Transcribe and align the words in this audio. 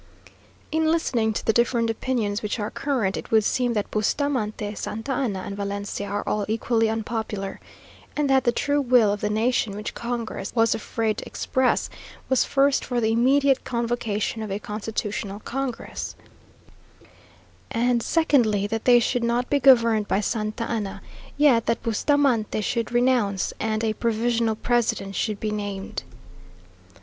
In 0.71 0.87
listening 0.89 1.31
to 1.33 1.45
the 1.45 1.53
different 1.53 1.91
opinions 1.91 2.41
which 2.41 2.57
are 2.57 2.71
current, 2.71 3.17
it 3.17 3.29
would 3.29 3.43
seem 3.43 3.73
that 3.73 3.91
Bustamante, 3.91 4.73
Santa 4.73 5.11
Anna, 5.11 5.41
and 5.41 5.55
Valencia 5.55 6.07
are 6.07 6.23
all 6.27 6.43
equally 6.49 6.89
unpopular; 6.89 7.59
and 8.17 8.27
that 8.27 8.43
the 8.43 8.51
true 8.51 8.81
will 8.81 9.13
of 9.13 9.21
the 9.21 9.29
nation, 9.29 9.75
which 9.75 9.93
congress 9.93 10.53
was 10.55 10.73
afraid 10.73 11.19
to 11.19 11.25
express, 11.27 11.87
was 12.29 12.43
first 12.45 12.83
for 12.83 12.99
the 12.99 13.11
immediate 13.11 13.63
convocation 13.63 14.41
of 14.41 14.49
a 14.51 14.57
Constitutional 14.57 15.39
Congress; 15.41 16.15
and 17.69 18.01
secondly, 18.01 18.65
that 18.65 18.85
they 18.85 18.99
should 18.99 19.23
not 19.23 19.51
be 19.51 19.59
governed 19.59 20.07
by 20.07 20.19
Santa 20.19 20.63
Anna, 20.63 21.03
yet 21.37 21.67
that 21.67 21.83
Bustamante 21.83 22.61
should 22.61 22.91
renounce, 22.91 23.53
and 23.59 23.83
a 23.83 23.93
provisional 23.93 24.55
president 24.55 25.13
should 25.15 25.39
be 25.39 25.51
named.... 25.51 26.01